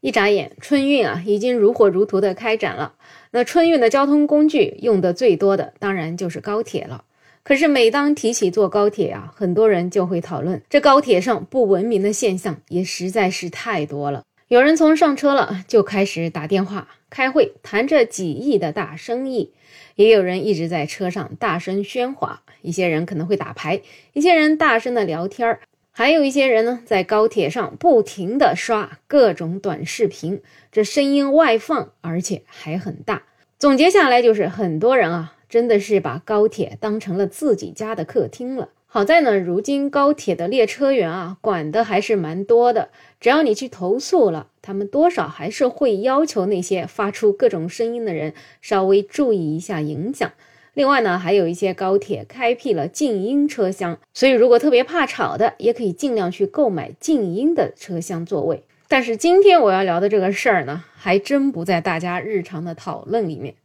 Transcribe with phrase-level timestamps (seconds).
[0.00, 2.94] 一眨眼，春运啊已经如火如荼的开展了。
[3.32, 7.04] 那春运的交通工具用的最多的，当然就是高铁了。
[7.42, 14.22] 可是每当提起坐高铁啊，很多人就会讨论这高铁上不文明的现象也实在是太多了。
[14.48, 19.50] 有人从上车了就开始打电话、开会，谈着几亿的大生意；
[19.96, 25.60] 也有人一直在车上大声喧哗，一些人可能会打牌，一些人大声的聊天儿，
[25.98, 30.40] 还有一些人呢在高铁上不停的刷各种短视频，
[30.70, 33.24] 这声音外放，而且还很大。
[33.58, 35.34] 总结下来就是很多人啊。
[35.48, 38.68] 真的是把高铁当成了自己家的客厅了。
[38.86, 42.90] 好在呢，如今高铁的列车员啊，管的还是蛮多的。
[43.18, 50.30] 只要你去投诉了，他们多少还是会要求那些发出各种声音的人稍微注意一下影响。
[50.78, 58.62] 另外呢，还有一些高铁开辟了静音车厢，所以如果特别怕吵的，也可以尽量去购买静音的车厢座位。
[58.86, 63.56] 但是今天我要聊的这个事儿呢，还真不在大家日常的讨论里面。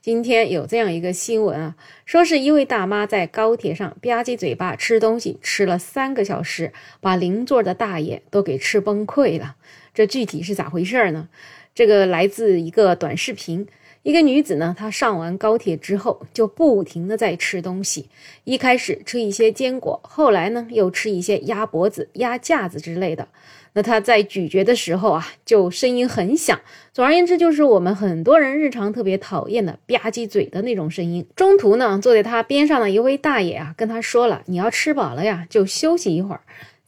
[0.00, 9.56] 今天有这样一个新闻啊，说是一位大妈在高铁上吧唧嘴巴吃东西，吃了三个小时，把邻座的大爷都给吃崩溃了。
[9.92, 11.28] 这具体是咋回事呢？
[11.74, 13.68] 这个来自一个短视频。
[14.02, 18.08] 一个女子呢，她上完高铁之后就不停的在吃东西，
[18.42, 23.28] 一开始吃一些坚果，后来呢又吃一些鸭脖子、鸭架子之类的。
[23.74, 26.60] 那她在咀嚼的时候啊，就声音很响。
[26.92, 31.24] 总而言之，就是我们很多人日常特别讨厌的吧唧嘴的那种声音。
[31.36, 36.40] 中途呢，坐在她边上的一位大爷啊，跟她说了：“你要吃饱了呀，就休息一会儿。”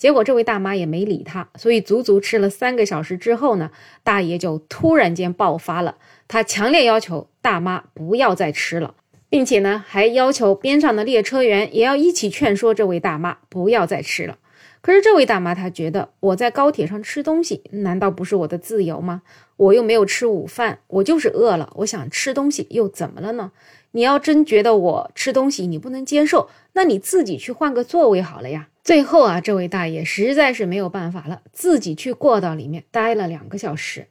[0.04, 3.70] 结果这位大妈也没理他，所以足足吃了三个小时之后呢，
[4.02, 5.96] 大爷就突然间爆发了。
[6.28, 8.96] 他强烈要求大妈不要再吃了，
[9.30, 14.36] 并且呢，还要求边上的列车员也要一起劝说这位大妈不要再吃了。
[14.84, 19.22] 可是这位大妈她觉得我在高铁上吃东西，难道不是我的自由吗？
[19.56, 23.52] 我又没有吃午饭，我就是饿了，我想吃东西又怎么了呢？
[23.92, 28.68] 你要真觉得我吃东西你不能接受，那你自己去换个座位好了呀。
[28.82, 34.08] 最后啊，这位大爷实在是没有办法了，自己去过道里面待了两个小时。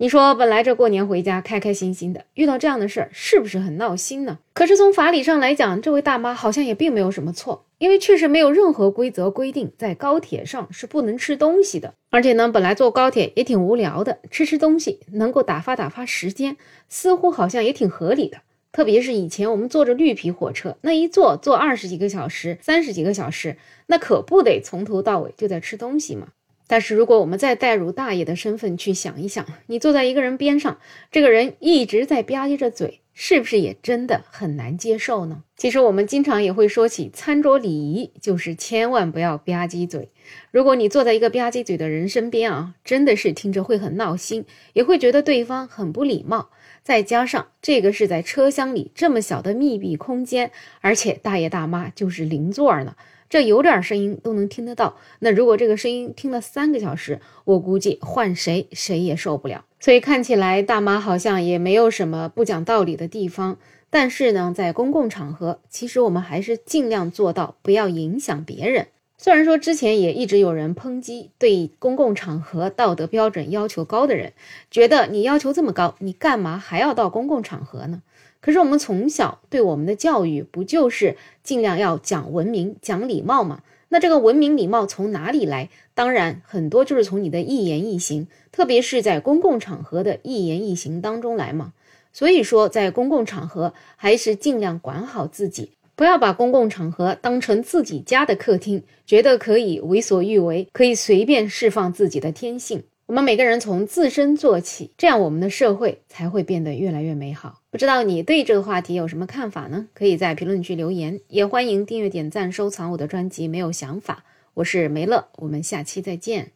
[0.00, 4.38] 你说，本来这过年回家开开心心的，遇到这样的事儿，是不是很闹心呢？
[4.54, 11.94] 可是从法理上来讲，这位大妈好像也并没有什么错，因为确实没有任何规则规定在高铁上是不能吃东西的。
[12.10, 16.56] 而且呢，本来坐高铁也挺无聊的，吃吃东西能够打发打发时间，
[16.88, 18.38] 似乎好像也挺合理的。
[18.70, 23.56] 特别是以前我们坐着绿皮火车，那一坐坐二十几个小时、三十几个小时，
[23.88, 26.28] 那可不得从头到尾就在吃东西吗？
[26.68, 30.78] 但是如果我们再带入大爷的身份去想一想，你坐在一个人边上，
[31.10, 35.42] 这个人一直在吧唧着嘴，是不是也真的很难接受呢？
[35.56, 40.10] 其实我们经常也会说起餐桌礼仪，就是千万不要吧唧嘴。
[40.52, 46.50] 如果你坐在一个吧唧嘴的人身边啊，真的是听着会很闹心，也会觉得对方很不礼貌。
[46.84, 52.94] 再加上这个是在车厢里这么小的密闭空间，而且大爷大妈就是邻座呢。
[53.28, 59.64] 这有点声音都能听得到，那如果这个声音听了三个小时，我估计换谁谁也受不了。
[59.80, 63.58] 所以看起来大妈好像也没有什么不讲道理的地方。
[63.90, 68.88] 但是呢，在公共场合，其实我们还是尽量做到不要影响别人。
[69.20, 74.32] 虽然说之前也一直有人抨击对公共场合道德标准要求高的人，
[74.70, 78.02] 觉得你要求这么高，你干嘛还要到公共场合呢？
[78.40, 83.62] 可是我们从小对我们的教育不就是尽量要讲文明、讲礼貌吗？
[83.88, 85.68] 那这个文明礼貌从哪里来？
[85.94, 91.72] 当然，很多就是从你的一言一行，特别是在公共场合的一言一行当中来嘛。
[92.12, 102.84] 所以说，在公共场合还是尽量管好自己，不要把公共场合当成自己家的客厅，觉得可以为所欲为，可以随便释放自己的天性。
[103.06, 107.62] 我们每个人从自身做起，这样我们的社会才会变得越来越美好。
[107.72, 109.88] 不知道你对这个话题有什么看法呢？
[109.92, 113.48] 可以在评论区留言，也欢迎订阅、点赞、收藏我的专辑。
[113.48, 116.52] 没有想法，我是梅乐，我们下期再见。